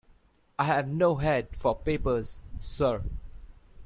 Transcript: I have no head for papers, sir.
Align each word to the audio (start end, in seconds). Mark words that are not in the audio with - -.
I 0.57 0.63
have 0.63 0.87
no 0.87 1.17
head 1.17 1.49
for 1.55 1.75
papers, 1.75 2.41
sir. 2.59 3.03